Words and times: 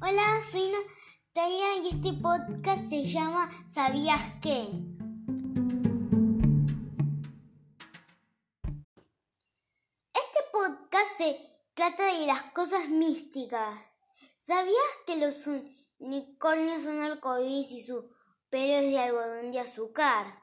Natalia 0.00 1.76
y 1.82 1.88
este 1.88 2.12
podcast 2.14 2.88
se 2.88 3.04
llama 3.04 3.50
¿Sabías 3.68 4.20
qué? 4.40 4.62
Este 10.14 10.40
podcast 10.52 11.18
se 11.18 11.36
trata 11.74 12.04
de 12.18 12.26
las 12.26 12.42
cosas 12.52 12.88
místicas. 12.88 13.78
¿Sabías 14.36 14.74
que 15.06 15.16
los 15.16 15.46
unicornios 15.98 16.82
son 16.82 17.00
arcoíris 17.00 17.70
y 17.70 17.82
su 17.84 18.10
pelo 18.48 18.74
es 18.74 18.90
de 18.90 18.98
algodón 18.98 19.52
de 19.52 19.60
azúcar? 19.60 20.42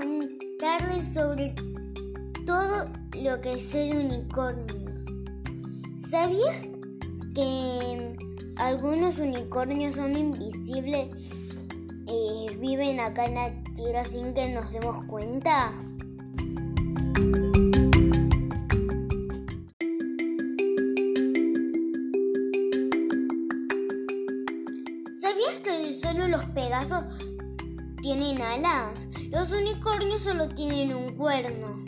Contarles 0.00 1.12
sobre 1.12 1.54
todo 2.46 2.88
lo 3.22 3.40
que 3.40 3.60
sé 3.60 3.78
de 3.78 3.98
unicornios. 3.98 5.04
¿Sabías 5.96 6.56
que 7.34 8.16
algunos 8.56 9.18
unicornios 9.18 9.96
son 9.96 10.16
invisibles 10.16 11.10
y 12.06 12.54
viven 12.56 12.98
acá 13.00 13.26
en 13.26 13.34
la 13.34 13.62
Tierra 13.76 14.04
sin 14.04 14.32
que 14.32 14.48
nos 14.48 14.70
demos 14.72 15.04
cuenta? 15.06 15.72
¿Sabías 25.20 25.56
que 25.62 25.92
solo 25.92 26.28
los 26.28 26.44
pegasos 26.46 27.04
tienen 28.02 28.40
alas? 28.40 29.09
Los 29.30 29.52
unicornios 29.52 30.22
solo 30.22 30.48
tienen 30.48 30.92
un 30.92 31.16
cuerno. 31.16 31.84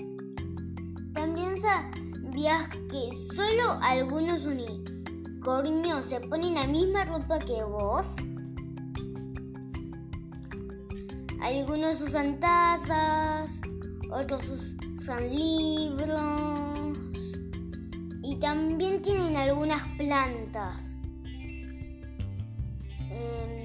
También 1.13 1.61
sabías 1.61 2.69
que 2.89 3.11
solo 3.35 3.79
algunos 3.83 4.47
unicornios 4.47 6.05
se 6.05 6.21
ponen 6.21 6.55
la 6.55 6.69
misma 6.69 7.05
ropa 7.05 7.41
que 7.41 7.65
vos. 7.65 8.15
Algunos 11.43 12.01
usan 12.01 12.39
tazas, 12.39 13.61
otros 14.13 14.45
usan 14.95 15.29
libros 15.29 16.99
y 18.23 18.37
también 18.37 19.03
tienen 19.03 19.37
algunas 19.37 19.83
plantas. 19.99 20.97
Em, 23.11 23.62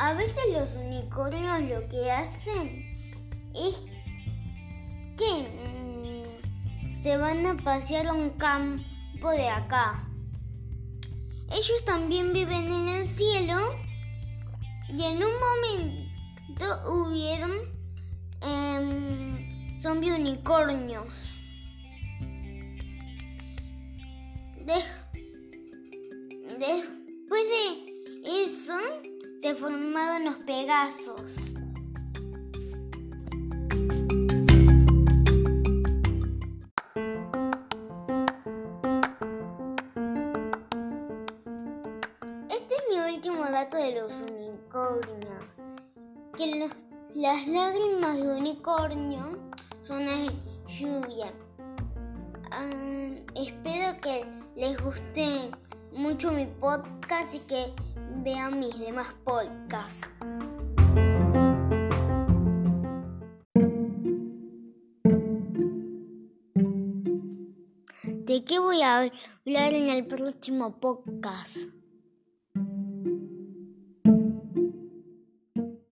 a 0.00 0.14
veces 0.14 0.42
los 0.50 0.70
unicornios 0.76 1.60
lo 1.60 1.86
que 1.88 2.10
hacen 2.10 2.86
es 3.54 3.76
que 5.18 5.42
mm, 5.52 6.96
se 7.02 7.18
van 7.18 7.44
a 7.44 7.54
pasear 7.58 8.06
a 8.06 8.14
un 8.14 8.30
campo 8.30 9.30
de 9.30 9.46
acá. 9.50 10.08
Ellos 11.52 11.84
también 11.84 12.32
viven 12.32 12.72
en 12.72 12.88
el 12.88 13.06
cielo 13.06 13.58
y 14.88 15.02
en 15.04 15.22
un 15.22 15.32
momento 15.38 16.90
hubieron 16.90 17.52
em, 18.40 19.82
zombie 19.82 20.12
unicornios. 20.12 21.34
después 26.58 27.42
de 27.48 28.44
eso 28.44 28.78
se 29.40 29.54
formaron 29.54 30.24
los 30.24 30.36
Pegasos. 30.44 31.52
Este 42.50 42.74
es 42.74 42.82
mi 42.90 43.14
último 43.14 43.44
dato 43.50 43.76
de 43.76 44.00
los 44.00 44.20
unicornios. 44.20 45.44
Que 46.36 46.56
los- 46.56 46.72
las 47.14 47.46
lágrimas 47.46 48.16
de 48.16 48.28
unicornio 48.28 49.38
son 49.82 50.04
la 50.06 50.32
lluvia. 50.66 51.32
Ah, 52.50 52.68
espero 53.34 54.00
que 54.00 54.24
les 54.56 54.76
guste 54.82 55.50
mucho 55.92 56.30
mi 56.32 56.46
podcast 56.46 57.34
y 57.34 57.38
que 57.40 57.72
vean 58.24 58.58
mis 58.58 58.78
demás 58.78 59.14
podcasts. 59.24 60.10
¿De 68.04 68.44
qué 68.44 68.58
voy 68.58 68.82
a 68.82 68.98
hablar 68.98 69.72
en 69.72 69.88
el 69.88 70.06
próximo 70.06 70.78
podcast? 70.78 71.68